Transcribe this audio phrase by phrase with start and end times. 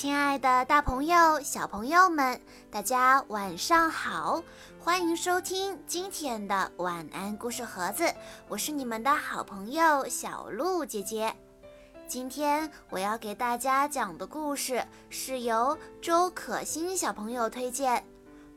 [0.00, 2.40] 亲爱的，大朋友、小朋友们，
[2.70, 4.40] 大家晚上好！
[4.78, 8.14] 欢迎收听今天的晚安故事盒子，
[8.46, 11.34] 我是你们的好朋友小鹿姐姐。
[12.06, 18.06] 今天我要给大家讲的故事是由周可欣小朋友推荐，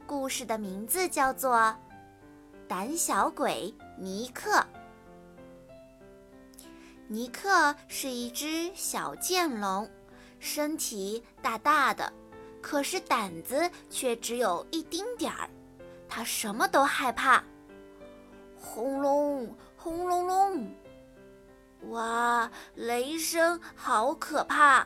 [0.06, 1.56] 故事的名字叫做
[2.68, 4.60] 《胆小鬼尼克》。
[7.08, 9.90] 尼克是一只小剑龙。
[10.42, 12.12] 身体大大的，
[12.62, 15.48] 可是胆子却只有一丁点儿。
[16.10, 17.42] 他什么都害怕。
[18.60, 20.76] 轰隆轰隆隆！
[21.92, 24.86] 哇，雷声好可怕，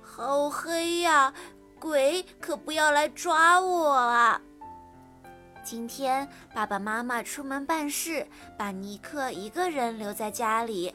[0.00, 1.34] 好黑呀！
[1.78, 4.40] 鬼可不要来抓我啊！
[5.62, 8.26] 今天爸爸妈妈出门办事，
[8.58, 10.94] 把尼克一个人留在家里，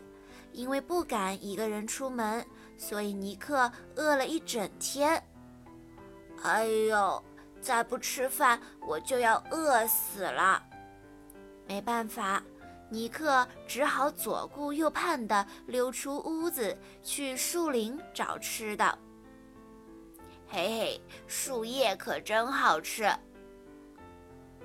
[0.51, 2.45] 因为不敢一个人出门。
[2.77, 5.21] 所以尼克饿了一整天。
[6.43, 7.23] 哎呦，
[7.61, 10.61] 再不吃饭我就要饿死了。
[11.67, 12.43] 没办法，
[12.89, 18.97] 尼克只好左顾右盼地溜出屋子，去树林找吃的。
[20.47, 23.09] 嘿嘿，树叶可真好吃。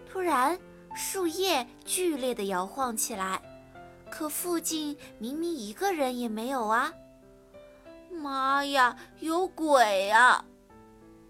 [0.07, 0.59] 突然，
[0.95, 3.41] 树叶剧烈地摇晃起来，
[4.11, 6.93] 可附近明明一个人也没有啊！
[8.21, 10.45] 妈呀，有鬼啊！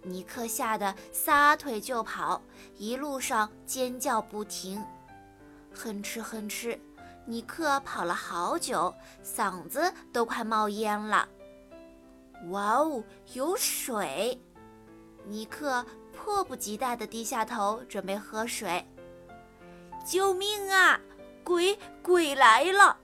[0.03, 2.43] 尼克吓得撒腿就跑，
[2.77, 4.85] 一路上尖叫不停，
[5.73, 6.79] 哼哧哼哧。
[7.27, 11.29] 尼克跑了好久，嗓子都快冒烟了。
[12.49, 14.41] 哇哦，有水！
[15.27, 18.85] 尼克迫不及待地低下头准备喝水。
[20.05, 20.99] 救命啊！
[21.45, 22.97] 鬼鬼来了！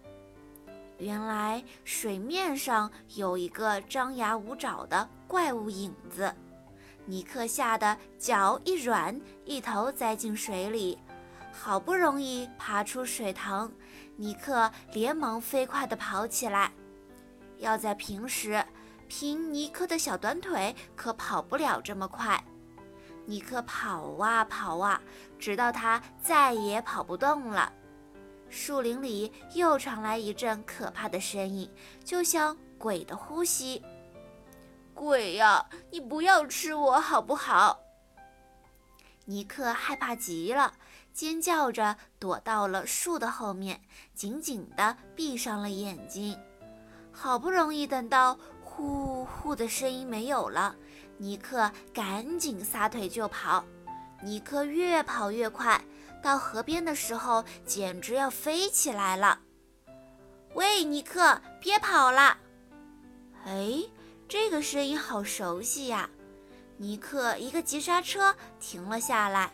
[0.99, 6.35] 原来水面上有一个张牙舞爪的怪物影子，
[7.05, 10.99] 尼克吓得脚一软，一头栽进水里。
[11.53, 13.71] 好不容易爬出水塘，
[14.17, 16.73] 尼克连忙飞快地跑起来。
[17.59, 18.63] 要在平时，
[19.09, 22.43] 凭尼克的小短腿可跑不了这么快。
[23.25, 25.01] 尼克跑啊跑啊，
[25.39, 27.73] 直到他再也跑不动了。
[28.49, 31.71] 树林里又传来一阵可怕的声音，
[32.05, 33.83] 就像鬼的呼吸。
[34.95, 37.81] 鬼呀，你不要吃我好不好？
[39.27, 40.73] 尼克害怕极了，
[41.13, 43.83] 尖叫着躲到了树的后面，
[44.15, 46.39] 紧紧地闭上了眼睛。
[47.13, 50.77] 好不容易等到呼呼的声音没有了，
[51.19, 53.65] 尼克赶紧撒腿就跑。
[54.23, 55.83] 尼克越跑越快。
[56.27, 59.39] 到河边的时候，简直要飞起来了。
[60.55, 62.37] 喂，尼克，别跑了！
[63.45, 63.85] 哎，
[64.27, 66.11] 这个声音好熟悉呀！
[66.79, 69.53] 尼克一个急刹车停了下来。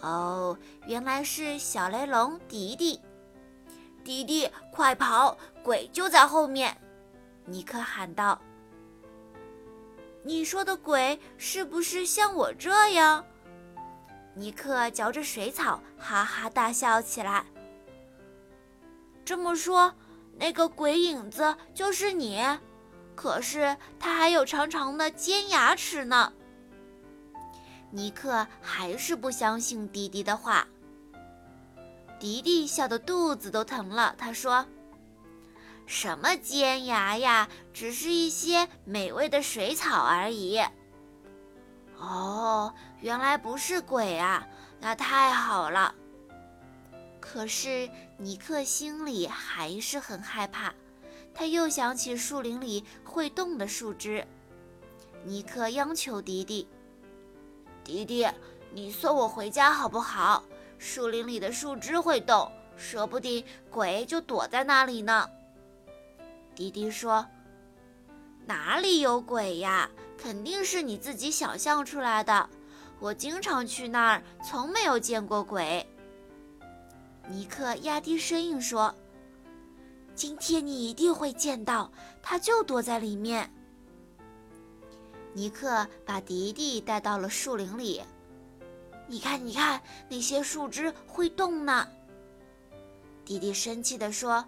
[0.00, 0.56] 哦，
[0.86, 2.98] 原来是小雷龙迪迪。
[4.02, 5.36] 迪迪，快跑！
[5.62, 6.74] 鬼就在后面！
[7.44, 8.40] 尼克喊道。
[10.22, 13.26] 你说的鬼是不是像我这样？
[14.34, 17.44] 尼克嚼着水草，哈哈大笑起来。
[19.24, 19.94] 这么说，
[20.38, 22.42] 那个鬼影子就是你？
[23.14, 26.32] 可是他还有长长的尖牙齿呢。
[27.90, 30.66] 尼克还是不相信迪迪的话。
[32.18, 34.66] 迪迪笑得肚子都疼了，他说
[35.86, 37.48] ：“什么尖牙呀？
[37.72, 40.60] 只是一些美味的水草而已。”
[41.98, 44.46] 哦，原来不是鬼啊，
[44.80, 45.94] 那太好了。
[47.20, 47.88] 可是
[48.18, 50.74] 尼克心里还是很害怕，
[51.32, 54.26] 他又想起树林里会动的树枝。
[55.24, 56.68] 尼克央求迪迪
[57.82, 58.28] ：“迪迪，
[58.72, 60.44] 你送我回家好不好？
[60.78, 65.28] 树林里的树枝会动，说不定鬼就躲在那里呢。”
[66.54, 67.26] 迪迪说
[68.44, 72.48] ：“哪里有鬼呀？”肯定是你自己想象出来的。
[73.00, 75.86] 我经常去那儿，从没有见过鬼。
[77.28, 78.94] 尼克压低声音说
[80.14, 81.90] ：“今天你一定会见到，
[82.22, 83.50] 他就躲在里面。”
[85.34, 88.02] 尼克把迪迪带到了树林里。
[89.06, 91.86] 你看，你看，那些树枝会动呢。
[93.24, 94.44] 迪迪生气地说：“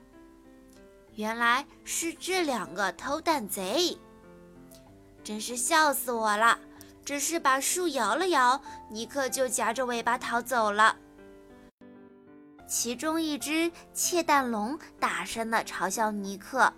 [1.17, 3.99] 原来是这两个偷蛋贼。”
[5.27, 6.57] 真是笑死我了！
[7.05, 10.95] 只是把树摇了摇，尼克就夹着尾巴逃走了。
[12.65, 16.73] 其中一只窃蛋龙大声地嘲笑尼克：“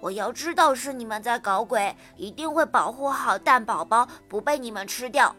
[0.00, 5.36] 我要知道是你们在搞鬼，一定会保护好蛋宝宝不被你们吃掉。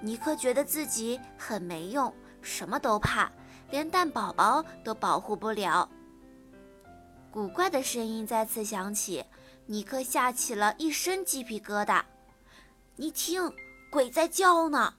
[0.00, 3.28] 尼克觉得自己很没用，什么都怕，
[3.70, 5.88] 连蛋宝宝都保护不了。
[7.32, 9.24] 古怪的声音再次响起，
[9.70, 12.02] 尼克吓起了一身鸡皮疙瘩。
[12.96, 13.52] 你听，
[13.88, 14.94] 鬼在叫呢！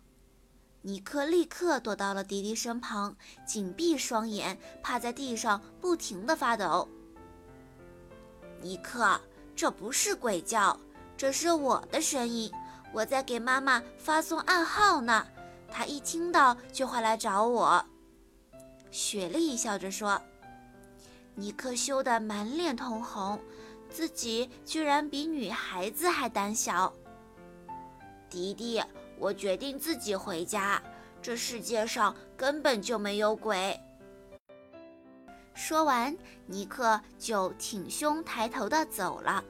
[0.81, 3.13] 尼克立刻躲到了迪迪身旁，
[3.45, 6.87] 紧闭双眼，趴在地上，不停地发抖。
[8.61, 9.19] 尼克，
[9.57, 10.79] 这不是鬼叫，
[11.17, 12.49] 这是我的声音，
[12.93, 15.27] 我在给妈妈发送暗号呢。
[15.69, 17.85] 她一听到就会来找我。
[18.89, 20.21] 雪莉笑着说。
[21.35, 23.39] 尼克羞得满脸通红，
[23.91, 26.91] 自己居然比女孩子还胆小。
[28.29, 28.81] 迪迪，
[29.19, 30.81] 我决定自己回家，
[31.21, 33.77] 这世界上根本就没有鬼。
[35.53, 39.43] 说完，尼克就挺胸抬头的走了。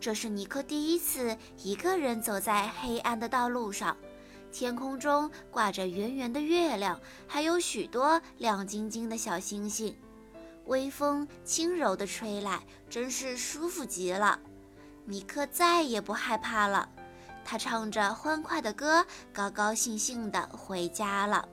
[0.00, 3.96] 这是尼克第一次一个人走在黑暗的道路上，
[4.50, 9.96] 天空中挂着圆圆的月亮，还有许多亮晶晶的小星星。
[10.66, 14.38] 微风轻柔地吹来，真是舒服极了。
[15.04, 16.88] 尼克再也不害怕了，
[17.44, 21.48] 他唱着欢快的歌，高高兴兴地回家了。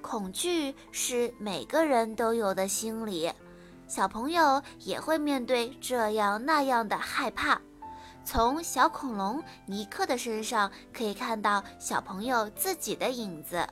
[0.00, 3.30] 恐惧是每个人都有的心理，
[3.86, 7.60] 小朋友也会面对这样那样的害怕。
[8.24, 13.66] 从小恐龙尼克的身上可以看到小朋友自己的影子。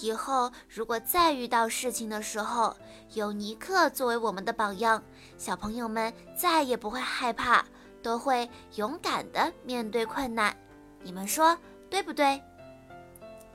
[0.00, 2.76] 以后如果再遇到事情的时候，
[3.14, 5.02] 有尼克作为我们的榜样，
[5.36, 7.64] 小朋友们再也不会害怕，
[8.02, 10.56] 都会勇敢地面对困难。
[11.02, 11.56] 你们说
[11.88, 12.42] 对不对？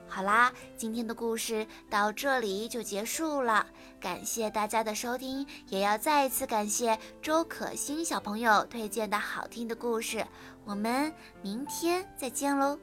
[0.07, 3.66] 好啦，今天的故事到这里就结束了，
[4.00, 10.25] 感谢大家的收听，也要再一次感谢周可欣小朋友推荐的好听的故事。
[10.66, 11.12] 我们
[11.42, 12.78] 明天再见喽。